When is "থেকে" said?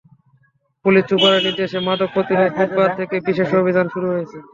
2.99-3.15